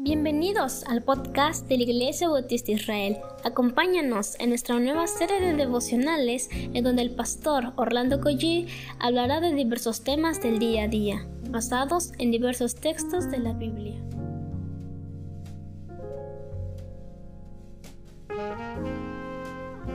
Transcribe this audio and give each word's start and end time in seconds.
Bienvenidos 0.00 0.84
al 0.84 1.02
podcast 1.02 1.66
de 1.66 1.76
la 1.76 1.82
Iglesia 1.82 2.28
Bautista 2.28 2.70
Israel. 2.70 3.16
Acompáñanos 3.42 4.36
en 4.38 4.50
nuestra 4.50 4.78
nueva 4.78 5.08
serie 5.08 5.40
de 5.40 5.54
devocionales 5.54 6.48
en 6.52 6.84
donde 6.84 7.02
el 7.02 7.10
pastor 7.10 7.72
Orlando 7.74 8.20
Collie 8.20 8.68
hablará 9.00 9.40
de 9.40 9.52
diversos 9.52 10.04
temas 10.04 10.40
del 10.40 10.60
día 10.60 10.84
a 10.84 10.88
día, 10.88 11.26
basados 11.50 12.12
en 12.18 12.30
diversos 12.30 12.76
textos 12.76 13.28
de 13.28 13.38
la 13.40 13.54
Biblia. 13.54 14.00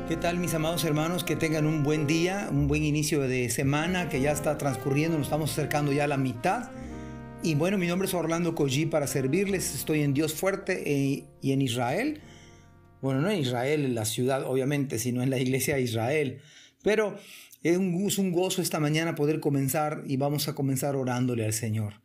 ¿Qué 0.10 0.18
tal 0.18 0.38
mis 0.38 0.54
amados 0.54 0.84
hermanos? 0.84 1.24
Que 1.24 1.38
tengan 1.38 1.66
un 1.66 1.82
buen 1.82 2.08
día, 2.08 2.50
un 2.52 2.68
buen 2.68 2.84
inicio 2.84 3.22
de 3.22 3.50
semana 3.50 4.10
que 4.10 4.20
ya 4.20 4.34
está 4.34 4.58
transcurriendo, 4.58 5.18
nos 5.18 5.28
estamos 5.28 5.50
acercando 5.50 5.94
ya 5.94 6.04
a 6.04 6.08
la 6.08 6.18
mitad. 6.18 6.72
Y 7.46 7.56
bueno, 7.56 7.78
mi 7.78 7.88
nombre 7.88 8.08
es 8.08 8.14
Orlando 8.14 8.56
Collie 8.56 8.88
para 8.88 9.06
servirles. 9.06 9.76
Estoy 9.76 10.02
en 10.02 10.14
Dios 10.14 10.34
Fuerte 10.34 10.82
eh, 10.90 11.26
y 11.42 11.52
en 11.52 11.62
Israel. 11.62 12.22
Bueno, 13.02 13.20
no 13.20 13.30
en 13.30 13.40
Israel, 13.40 13.84
en 13.84 13.96
la 13.96 14.06
ciudad, 14.06 14.46
obviamente, 14.46 14.98
sino 14.98 15.22
en 15.22 15.30
la 15.30 15.38
iglesia 15.38 15.76
de 15.76 15.82
Israel. 15.82 16.40
Pero 16.84 17.20
es 17.62 17.78
un 17.78 18.32
gozo 18.32 18.62
esta 18.62 18.80
mañana 18.80 19.16
poder 19.16 19.42
comenzar 19.42 20.04
y 20.08 20.16
vamos 20.16 20.48
a 20.48 20.56
comenzar 20.56 20.96
orándole 20.96 21.44
al 21.44 21.52
Señor. 21.52 21.96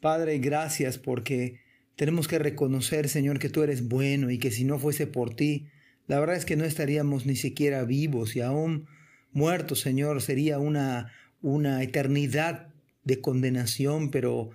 Padre, 0.00 0.40
gracias 0.40 0.98
porque 0.98 1.60
tenemos 1.94 2.26
que 2.26 2.40
reconocer, 2.40 3.08
Señor, 3.08 3.38
que 3.38 3.50
tú 3.50 3.62
eres 3.62 3.86
bueno 3.86 4.32
y 4.32 4.38
que 4.38 4.50
si 4.50 4.64
no 4.64 4.80
fuese 4.80 5.06
por 5.06 5.36
ti, 5.36 5.68
la 6.08 6.18
verdad 6.18 6.34
es 6.34 6.44
que 6.44 6.56
no 6.56 6.64
estaríamos 6.64 7.26
ni 7.26 7.36
siquiera 7.36 7.84
vivos 7.84 8.34
y 8.34 8.40
aún 8.40 8.88
muertos, 9.30 9.78
Señor, 9.78 10.20
sería 10.20 10.58
una, 10.58 11.12
una 11.42 11.80
eternidad 11.84 12.73
de 13.04 13.20
condenación, 13.20 14.10
pero 14.10 14.50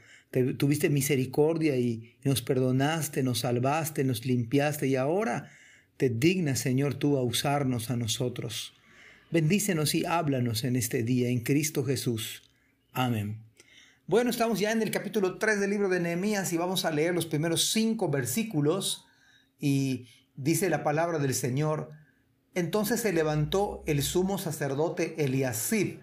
tuviste 0.57 0.89
misericordia 0.89 1.77
y 1.77 2.15
nos 2.23 2.41
perdonaste, 2.41 3.23
nos 3.23 3.39
salvaste, 3.39 4.03
nos 4.03 4.25
limpiaste 4.25 4.87
y 4.87 4.95
ahora 4.95 5.49
te 5.97 6.09
dignas, 6.09 6.59
Señor, 6.59 6.93
tú 6.95 7.17
a 7.17 7.23
usarnos 7.23 7.89
a 7.89 7.97
nosotros. 7.97 8.73
Bendícenos 9.31 9.95
y 9.95 10.05
háblanos 10.05 10.63
en 10.63 10.75
este 10.75 11.03
día, 11.03 11.29
en 11.29 11.41
Cristo 11.41 11.83
Jesús. 11.83 12.43
Amén. 12.93 13.37
Bueno, 14.07 14.31
estamos 14.31 14.59
ya 14.59 14.71
en 14.71 14.81
el 14.81 14.91
capítulo 14.91 15.37
3 15.37 15.59
del 15.59 15.69
libro 15.69 15.89
de 15.89 15.99
Nehemías 15.99 16.51
y 16.53 16.57
vamos 16.57 16.85
a 16.85 16.91
leer 16.91 17.13
los 17.13 17.27
primeros 17.27 17.69
cinco 17.71 18.09
versículos 18.09 19.05
y 19.59 20.07
dice 20.35 20.69
la 20.69 20.83
palabra 20.83 21.19
del 21.19 21.35
Señor. 21.35 21.91
Entonces 22.55 23.01
se 23.01 23.13
levantó 23.13 23.83
el 23.85 24.01
sumo 24.01 24.37
sacerdote 24.37 25.23
Eliasib 25.23 25.99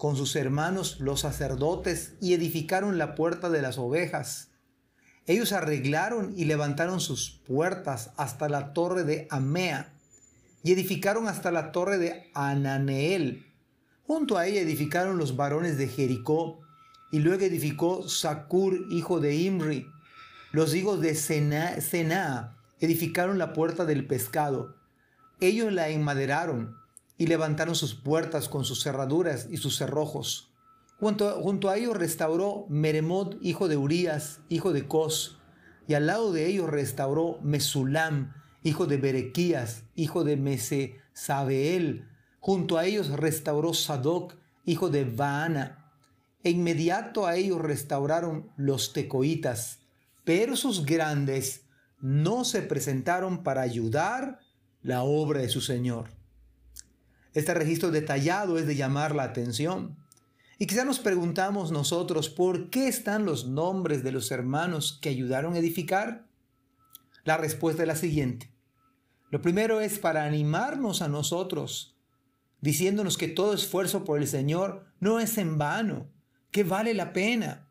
con 0.00 0.16
sus 0.16 0.34
hermanos 0.34 0.96
los 0.98 1.20
sacerdotes 1.20 2.14
y 2.22 2.32
edificaron 2.32 2.96
la 2.96 3.14
puerta 3.14 3.50
de 3.50 3.60
las 3.60 3.76
ovejas. 3.76 4.48
Ellos 5.26 5.52
arreglaron 5.52 6.32
y 6.34 6.46
levantaron 6.46 7.00
sus 7.00 7.42
puertas 7.46 8.10
hasta 8.16 8.48
la 8.48 8.72
torre 8.72 9.04
de 9.04 9.28
Amea 9.28 9.92
y 10.62 10.72
edificaron 10.72 11.28
hasta 11.28 11.52
la 11.52 11.70
torre 11.70 11.98
de 11.98 12.30
Ananeel. 12.32 13.44
Junto 14.04 14.38
a 14.38 14.46
ella 14.46 14.62
edificaron 14.62 15.18
los 15.18 15.36
varones 15.36 15.76
de 15.76 15.86
Jericó 15.86 16.60
y 17.12 17.18
luego 17.18 17.44
edificó 17.44 18.08
Sacur, 18.08 18.86
hijo 18.90 19.20
de 19.20 19.36
Imri. 19.36 19.86
Los 20.50 20.74
hijos 20.74 21.02
de 21.02 21.14
Sena 21.14 22.56
edificaron 22.78 23.36
la 23.36 23.52
puerta 23.52 23.84
del 23.84 24.06
pescado. 24.06 24.76
Ellos 25.40 25.70
la 25.74 25.90
enmaderaron 25.90 26.79
y 27.20 27.26
levantaron 27.26 27.74
sus 27.74 27.94
puertas 27.94 28.48
con 28.48 28.64
sus 28.64 28.82
cerraduras 28.82 29.46
y 29.50 29.58
sus 29.58 29.76
cerrojos. 29.76 30.54
Junto, 30.98 31.68
a 31.68 31.76
ellos 31.76 31.94
restauró 31.94 32.64
Meremot, 32.70 33.36
hijo 33.42 33.68
de 33.68 33.76
Urías, 33.76 34.40
hijo 34.48 34.72
de 34.72 34.88
Cos, 34.88 35.38
y 35.86 35.92
al 35.92 36.06
lado 36.06 36.32
de 36.32 36.46
ellos 36.46 36.70
restauró 36.70 37.38
Mesulam, 37.42 38.32
hijo 38.62 38.86
de 38.86 38.96
Berequías, 38.96 39.82
hijo 39.94 40.24
de 40.24 40.38
Mesesabeel. 40.38 42.08
Junto 42.38 42.78
a 42.78 42.86
ellos 42.86 43.10
restauró 43.10 43.74
Sadoc, 43.74 44.36
hijo 44.64 44.88
de 44.88 45.04
Baana. 45.04 45.92
E 46.42 46.48
inmediato 46.48 47.26
a 47.26 47.36
ellos 47.36 47.60
restauraron 47.60 48.50
los 48.56 48.94
tecoitas, 48.94 49.80
pero 50.24 50.56
sus 50.56 50.86
grandes 50.86 51.66
no 52.00 52.46
se 52.46 52.62
presentaron 52.62 53.42
para 53.42 53.60
ayudar 53.60 54.40
la 54.80 55.02
obra 55.02 55.42
de 55.42 55.50
su 55.50 55.60
Señor. 55.60 56.18
Este 57.32 57.54
registro 57.54 57.90
detallado 57.90 58.58
es 58.58 58.66
de 58.66 58.74
llamar 58.74 59.14
la 59.14 59.22
atención. 59.22 59.96
Y 60.58 60.66
quizá 60.66 60.84
nos 60.84 60.98
preguntamos 60.98 61.70
nosotros, 61.70 62.28
¿por 62.28 62.70
qué 62.70 62.88
están 62.88 63.24
los 63.24 63.46
nombres 63.46 64.02
de 64.02 64.12
los 64.12 64.30
hermanos 64.30 64.98
que 65.00 65.08
ayudaron 65.08 65.54
a 65.54 65.58
edificar? 65.58 66.26
La 67.24 67.36
respuesta 67.36 67.82
es 67.82 67.88
la 67.88 67.96
siguiente. 67.96 68.50
Lo 69.30 69.40
primero 69.40 69.80
es 69.80 69.98
para 70.00 70.24
animarnos 70.24 71.02
a 71.02 71.08
nosotros, 71.08 71.96
diciéndonos 72.60 73.16
que 73.16 73.28
todo 73.28 73.54
esfuerzo 73.54 74.04
por 74.04 74.18
el 74.18 74.26
Señor 74.26 74.86
no 74.98 75.20
es 75.20 75.38
en 75.38 75.56
vano, 75.56 76.08
que 76.50 76.64
vale 76.64 76.94
la 76.94 77.12
pena. 77.12 77.68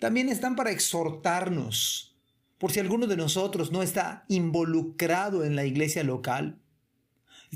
También 0.00 0.30
están 0.30 0.56
para 0.56 0.70
exhortarnos, 0.70 2.16
por 2.58 2.72
si 2.72 2.80
alguno 2.80 3.06
de 3.06 3.18
nosotros 3.18 3.70
no 3.70 3.82
está 3.82 4.24
involucrado 4.28 5.44
en 5.44 5.54
la 5.54 5.66
iglesia 5.66 6.02
local 6.02 6.58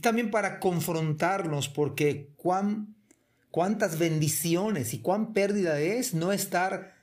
y 0.01 0.03
también 0.03 0.31
para 0.31 0.61
confrontarnos 0.61 1.69
porque 1.69 2.31
cuán, 2.39 2.97
cuántas 3.51 3.99
bendiciones 3.99 4.95
y 4.95 5.01
cuán 5.01 5.35
pérdida 5.35 5.79
es 5.79 6.15
no 6.15 6.33
estar 6.33 6.95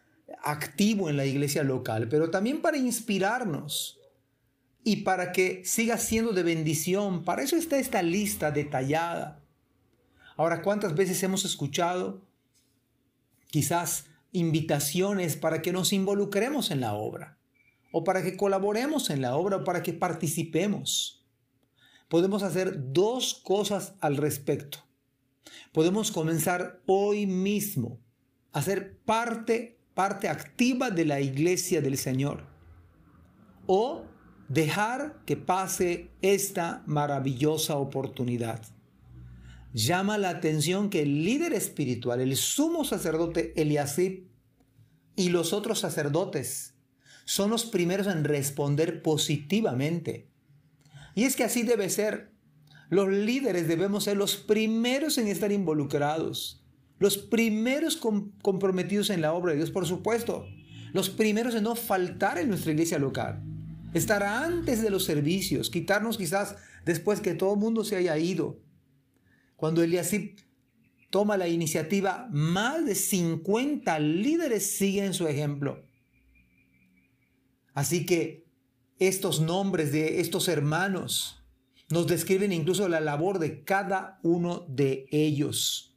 activo 0.42 1.08
en 1.08 1.16
la 1.16 1.28
iglesia 1.28 1.62
local, 1.62 2.08
pero 2.10 2.32
también 2.32 2.60
para 2.60 2.78
inspirarnos 2.78 4.00
y 4.84 5.04
para 5.04 5.32
que 5.32 5.62
siga 5.64 6.00
siendo 6.00 6.34
de 6.34 6.42
bendición. 6.42 7.24
Para 7.24 7.44
eso 7.44 7.56
está 7.56 7.78
esta 7.78 8.02
lista 8.02 8.50
detallada. 8.50 9.44
Ahora, 10.36 10.64
¿cuántas 10.64 10.96
veces 10.96 11.22
hemos 11.22 11.46
escuchado 11.46 12.24
quizás 13.52 14.06
invitaciones 14.32 15.36
para 15.36 15.62
que 15.62 15.72
nos 15.72 15.94
involucremos 15.94 16.72
en 16.72 16.82
la 16.82 16.96
obra? 16.96 17.38
O 17.92 18.04
para 18.04 18.24
que 18.24 18.36
colaboremos 18.38 19.12
en 19.12 19.22
la 19.22 19.36
obra 19.36 19.58
o 19.58 19.64
para 19.64 19.84
que 19.84 19.94
participemos 19.94 21.17
podemos 22.08 22.44
hacer 22.44 22.94
dos 22.94 23.42
cosas 23.44 23.96
al 24.00 24.18
respecto. 24.18 24.80
Podemos 25.72 26.12
comenzar 26.12 26.82
hoy 26.86 27.26
mismo 27.26 28.00
a 28.52 28.62
ser 28.62 28.98
parte, 29.00 29.80
parte 29.94 30.30
activa 30.30 30.90
de 30.90 31.06
la 31.06 31.20
iglesia 31.20 31.82
del 31.82 31.98
Señor. 31.98 32.46
O 33.66 34.06
dejar 34.48 35.22
que 35.26 35.36
pase 35.36 36.10
esta 36.22 36.84
maravillosa 36.86 37.78
oportunidad. 37.78 38.62
Llama 39.74 40.18
la 40.18 40.30
atención 40.30 40.90
que 40.90 41.02
el 41.02 41.26
líder 41.26 41.54
espiritual, 41.54 42.22
el 42.22 42.36
sumo 42.38 42.86
sacerdote 42.86 43.54
Eliasib 43.62 44.28
y 45.16 45.30
los 45.30 45.52
otros 45.52 45.80
sacerdotes 45.80 46.76
son 47.26 47.50
los 47.50 47.66
primeros 47.66 48.08
en 48.08 48.24
responder 48.24 49.02
positivamente 49.02 50.30
y 51.18 51.24
es 51.24 51.36
que 51.36 51.44
así 51.44 51.64
debe 51.64 51.90
ser. 51.90 52.30
Los 52.92 53.10
líderes 53.10 53.68
debemos 53.68 54.04
ser 54.04 54.16
los 54.18 54.36
primeros 54.36 55.18
en 55.18 55.28
estar 55.28 55.52
involucrados, 55.52 56.64
los 57.00 57.18
primeros 57.18 57.98
comprometidos 57.98 59.10
en 59.10 59.22
la 59.22 59.34
obra 59.34 59.52
de 59.52 59.58
Dios, 59.58 59.72
por 59.72 59.88
supuesto, 59.88 60.46
los 60.94 61.10
primeros 61.10 61.56
en 61.56 61.64
no 61.64 61.76
faltar 61.76 62.38
en 62.38 62.50
nuestra 62.50 62.72
iglesia 62.72 63.00
local, 63.00 63.42
estar 63.96 64.22
antes 64.22 64.84
de 64.84 64.92
los 64.92 65.06
servicios, 65.06 65.72
quitarnos 65.72 66.20
quizás 66.20 66.56
después 66.86 67.20
que 67.20 67.34
todo 67.34 67.56
el 67.56 67.60
mundo 67.60 67.84
se 67.84 67.96
haya 67.96 68.16
ido. 68.20 68.60
Cuando 69.56 69.82
Eliasib 69.82 70.36
toma 71.10 71.36
la 71.36 71.48
iniciativa, 71.48 72.30
más 72.30 72.86
de 72.86 72.94
50 72.94 73.98
líderes 73.98 74.78
siguen 74.78 75.16
su 75.16 75.28
ejemplo. 75.28 75.84
Así 77.74 78.06
que 78.06 78.47
estos 79.00 79.40
nombres 79.40 79.92
de 79.92 80.20
estos 80.22 80.48
hermanos 80.48 81.44
nos 81.90 82.08
describen 82.08 82.52
incluso 82.52 82.88
la 82.90 83.00
labor 83.00 83.40
de 83.40 83.64
cada 83.64 84.20
uno 84.24 84.66
de 84.68 85.08
ellos. 85.12 85.96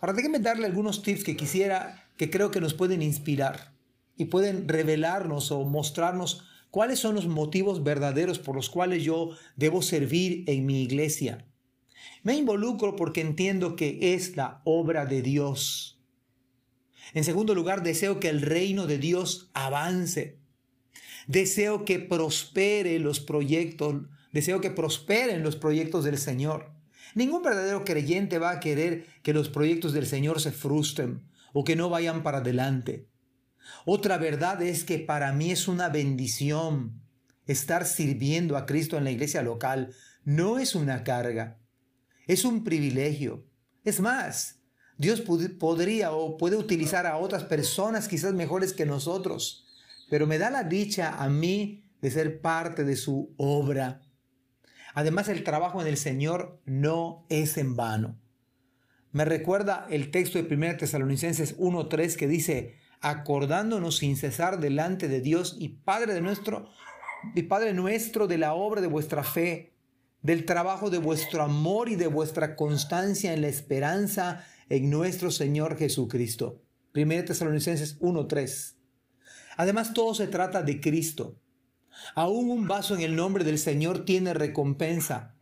Ahora 0.00 0.12
déjenme 0.14 0.38
darle 0.38 0.66
algunos 0.66 1.02
tips 1.02 1.24
que 1.24 1.36
quisiera, 1.36 2.08
que 2.16 2.30
creo 2.30 2.50
que 2.50 2.60
nos 2.60 2.74
pueden 2.74 3.02
inspirar 3.02 3.74
y 4.16 4.26
pueden 4.26 4.68
revelarnos 4.68 5.50
o 5.50 5.64
mostrarnos 5.64 6.44
cuáles 6.70 6.98
son 6.98 7.14
los 7.14 7.26
motivos 7.26 7.82
verdaderos 7.82 8.38
por 8.38 8.54
los 8.56 8.70
cuales 8.70 9.02
yo 9.02 9.30
debo 9.56 9.82
servir 9.82 10.44
en 10.46 10.66
mi 10.66 10.82
iglesia. 10.82 11.46
Me 12.22 12.34
involucro 12.34 12.96
porque 12.96 13.20
entiendo 13.20 13.76
que 13.76 14.14
es 14.14 14.36
la 14.36 14.60
obra 14.64 15.06
de 15.06 15.22
Dios. 15.22 15.98
En 17.14 17.24
segundo 17.24 17.54
lugar, 17.54 17.82
deseo 17.82 18.20
que 18.20 18.28
el 18.28 18.42
reino 18.42 18.86
de 18.86 18.98
Dios 18.98 19.50
avance. 19.54 20.38
Deseo 21.30 21.84
que 21.84 22.00
prospere 22.00 22.98
los 22.98 23.20
proyectos, 23.20 24.02
deseo 24.32 24.60
que 24.60 24.72
prosperen 24.72 25.44
los 25.44 25.54
proyectos 25.54 26.02
del 26.02 26.18
Señor. 26.18 26.72
Ningún 27.14 27.40
verdadero 27.40 27.84
creyente 27.84 28.40
va 28.40 28.50
a 28.50 28.58
querer 28.58 29.06
que 29.22 29.32
los 29.32 29.48
proyectos 29.48 29.92
del 29.92 30.08
Señor 30.08 30.40
se 30.40 30.50
frustren 30.50 31.22
o 31.52 31.62
que 31.62 31.76
no 31.76 31.88
vayan 31.88 32.24
para 32.24 32.38
adelante. 32.38 33.06
Otra 33.86 34.18
verdad 34.18 34.60
es 34.60 34.82
que 34.82 34.98
para 34.98 35.32
mí 35.32 35.52
es 35.52 35.68
una 35.68 35.88
bendición 35.88 37.00
estar 37.46 37.86
sirviendo 37.86 38.56
a 38.56 38.66
Cristo 38.66 38.98
en 38.98 39.04
la 39.04 39.12
iglesia 39.12 39.40
local. 39.42 39.94
No 40.24 40.58
es 40.58 40.74
una 40.74 41.04
carga, 41.04 41.60
es 42.26 42.44
un 42.44 42.64
privilegio. 42.64 43.46
Es 43.84 44.00
más, 44.00 44.64
Dios 44.98 45.20
podría 45.60 46.10
o 46.10 46.36
puede 46.36 46.56
utilizar 46.56 47.06
a 47.06 47.18
otras 47.18 47.44
personas 47.44 48.08
quizás 48.08 48.34
mejores 48.34 48.72
que 48.72 48.84
nosotros, 48.84 49.69
pero 50.10 50.26
me 50.26 50.38
da 50.38 50.50
la 50.50 50.64
dicha 50.64 51.22
a 51.22 51.28
mí 51.30 51.84
de 52.02 52.10
ser 52.10 52.40
parte 52.40 52.84
de 52.84 52.96
su 52.96 53.32
obra. 53.38 54.02
Además, 54.92 55.28
el 55.28 55.44
trabajo 55.44 55.80
en 55.80 55.86
el 55.86 55.96
Señor 55.96 56.60
no 56.66 57.24
es 57.28 57.56
en 57.56 57.76
vano. 57.76 58.18
Me 59.12 59.24
recuerda 59.24 59.86
el 59.88 60.10
texto 60.10 60.42
de 60.42 60.52
1 60.52 60.76
Tesalonicenses 60.78 61.56
1.3 61.58 62.16
que 62.16 62.26
dice, 62.26 62.76
acordándonos 63.00 63.98
sin 63.98 64.16
cesar 64.16 64.58
delante 64.58 65.06
de 65.06 65.20
Dios 65.20 65.56
y 65.58 65.68
Padre 65.68 66.12
de 66.12 66.20
nuestro 66.20 66.68
y 67.34 67.42
Padre 67.42 67.72
nuestro 67.72 68.26
de 68.26 68.38
la 68.38 68.54
obra 68.54 68.80
de 68.80 68.88
vuestra 68.88 69.22
fe, 69.22 69.74
del 70.22 70.44
trabajo 70.44 70.90
de 70.90 70.98
vuestro 70.98 71.42
amor 71.42 71.88
y 71.88 71.94
de 71.94 72.08
vuestra 72.08 72.56
constancia 72.56 73.32
en 73.32 73.42
la 73.42 73.48
esperanza 73.48 74.44
en 74.68 74.90
nuestro 74.90 75.30
Señor 75.30 75.76
Jesucristo. 75.76 76.62
1 76.94 77.24
Tesalonicenses 77.26 78.00
1:3. 78.00 78.79
Además 79.60 79.92
todo 79.92 80.14
se 80.14 80.26
trata 80.26 80.62
de 80.62 80.80
Cristo. 80.80 81.38
Aún 82.14 82.48
un 82.48 82.66
vaso 82.66 82.94
en 82.94 83.02
el 83.02 83.14
nombre 83.14 83.44
del 83.44 83.58
Señor 83.58 84.06
tiene 84.06 84.32
recompensa. 84.32 85.34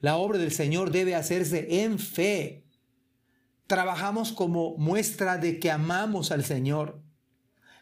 La 0.00 0.16
obra 0.16 0.36
del 0.38 0.50
Señor 0.50 0.90
debe 0.90 1.14
hacerse 1.14 1.84
en 1.84 2.00
fe. 2.00 2.64
Trabajamos 3.68 4.32
como 4.32 4.76
muestra 4.78 5.38
de 5.38 5.60
que 5.60 5.70
amamos 5.70 6.32
al 6.32 6.42
Señor. 6.44 7.04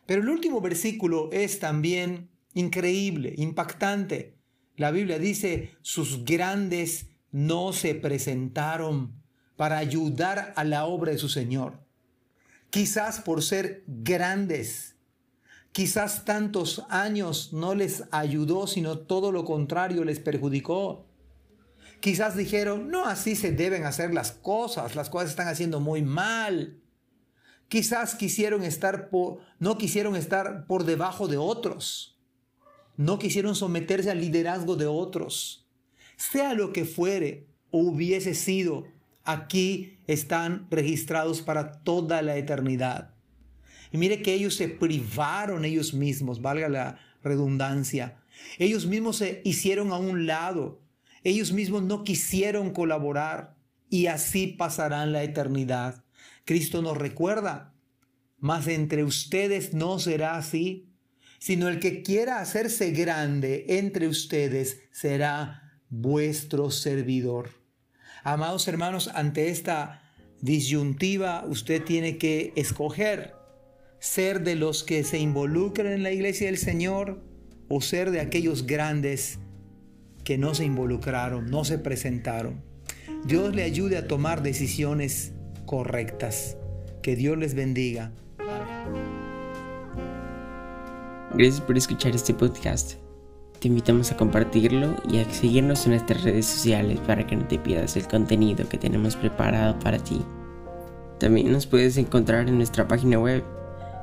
Pero 0.04 0.20
el 0.20 0.28
último 0.28 0.60
versículo 0.60 1.30
es 1.32 1.60
también 1.60 2.28
increíble, 2.52 3.32
impactante. 3.38 4.36
La 4.76 4.90
Biblia 4.90 5.18
dice, 5.18 5.70
sus 5.80 6.26
grandes 6.26 7.06
no 7.32 7.72
se 7.72 7.94
presentaron 7.94 9.14
para 9.56 9.78
ayudar 9.78 10.52
a 10.56 10.64
la 10.64 10.84
obra 10.84 11.12
de 11.12 11.18
su 11.18 11.30
Señor. 11.30 11.80
Quizás 12.68 13.20
por 13.20 13.42
ser 13.42 13.82
grandes, 13.86 14.99
quizás 15.72 16.24
tantos 16.24 16.84
años 16.88 17.52
no 17.52 17.74
les 17.74 18.04
ayudó, 18.10 18.66
sino 18.66 18.98
todo 18.98 19.32
lo 19.32 19.44
contrario 19.44 20.04
les 20.04 20.18
perjudicó. 20.18 21.06
Quizás 22.00 22.36
dijeron, 22.36 22.88
no 22.88 23.04
así 23.04 23.36
se 23.36 23.52
deben 23.52 23.84
hacer 23.84 24.14
las 24.14 24.32
cosas, 24.32 24.96
las 24.96 25.10
cosas 25.10 25.30
están 25.30 25.48
haciendo 25.48 25.80
muy 25.80 26.02
mal. 26.02 26.80
Quizás 27.68 28.14
quisieron 28.14 28.64
estar 28.64 29.10
por, 29.10 29.38
no 29.58 29.78
quisieron 29.78 30.16
estar 30.16 30.66
por 30.66 30.84
debajo 30.84 31.28
de 31.28 31.36
otros. 31.36 32.18
No 32.96 33.18
quisieron 33.18 33.54
someterse 33.54 34.10
al 34.10 34.20
liderazgo 34.20 34.76
de 34.76 34.86
otros. 34.86 35.68
Sea 36.16 36.54
lo 36.54 36.72
que 36.72 36.84
fuere 36.84 37.46
o 37.70 37.78
hubiese 37.78 38.34
sido, 38.34 38.84
aquí 39.24 39.98
están 40.06 40.66
registrados 40.70 41.42
para 41.42 41.72
toda 41.82 42.22
la 42.22 42.36
eternidad. 42.36 43.14
Y 43.92 43.98
mire 43.98 44.22
que 44.22 44.34
ellos 44.34 44.54
se 44.54 44.68
privaron 44.68 45.64
ellos 45.64 45.94
mismos, 45.94 46.40
valga 46.40 46.68
la 46.68 46.98
redundancia. 47.22 48.22
Ellos 48.58 48.86
mismos 48.86 49.16
se 49.16 49.42
hicieron 49.44 49.92
a 49.92 49.96
un 49.96 50.26
lado. 50.26 50.80
Ellos 51.24 51.52
mismos 51.52 51.82
no 51.82 52.04
quisieron 52.04 52.72
colaborar 52.72 53.56
y 53.88 54.06
así 54.06 54.46
pasarán 54.46 55.12
la 55.12 55.22
eternidad. 55.22 56.04
Cristo 56.44 56.80
nos 56.82 56.96
recuerda, 56.96 57.74
mas 58.38 58.66
entre 58.68 59.04
ustedes 59.04 59.74
no 59.74 59.98
será 59.98 60.36
así, 60.36 60.88
sino 61.38 61.68
el 61.68 61.80
que 61.80 62.02
quiera 62.02 62.40
hacerse 62.40 62.92
grande 62.92 63.66
entre 63.68 64.08
ustedes 64.08 64.80
será 64.92 65.80
vuestro 65.88 66.70
servidor. 66.70 67.50
Amados 68.22 68.68
hermanos, 68.68 69.10
ante 69.14 69.48
esta 69.48 70.02
disyuntiva 70.40 71.44
usted 71.46 71.82
tiene 71.82 72.18
que 72.18 72.52
escoger 72.56 73.34
ser 74.00 74.42
de 74.42 74.56
los 74.56 74.82
que 74.82 75.04
se 75.04 75.18
involucran 75.18 75.92
en 75.92 76.02
la 76.02 76.10
iglesia 76.10 76.46
del 76.46 76.56
Señor 76.56 77.22
o 77.68 77.82
ser 77.82 78.10
de 78.10 78.20
aquellos 78.20 78.66
grandes 78.66 79.38
que 80.24 80.38
no 80.38 80.54
se 80.54 80.64
involucraron, 80.64 81.50
no 81.50 81.64
se 81.64 81.78
presentaron. 81.78 82.62
Dios 83.24 83.54
le 83.54 83.62
ayude 83.62 83.98
a 83.98 84.08
tomar 84.08 84.42
decisiones 84.42 85.32
correctas. 85.66 86.56
Que 87.02 87.14
Dios 87.14 87.36
les 87.38 87.54
bendiga. 87.54 88.12
Gracias 91.34 91.60
por 91.60 91.76
escuchar 91.76 92.14
este 92.14 92.34
podcast. 92.34 92.94
Te 93.60 93.68
invitamos 93.68 94.10
a 94.10 94.16
compartirlo 94.16 94.96
y 95.10 95.18
a 95.18 95.30
seguirnos 95.30 95.84
en 95.84 95.92
nuestras 95.92 96.24
redes 96.24 96.46
sociales 96.46 96.98
para 97.00 97.26
que 97.26 97.36
no 97.36 97.46
te 97.46 97.58
pierdas 97.58 97.96
el 97.96 98.08
contenido 98.08 98.66
que 98.68 98.78
tenemos 98.78 99.16
preparado 99.16 99.78
para 99.78 99.98
ti. 99.98 100.22
También 101.18 101.52
nos 101.52 101.66
puedes 101.66 101.98
encontrar 101.98 102.48
en 102.48 102.56
nuestra 102.56 102.88
página 102.88 103.18
web 103.18 103.44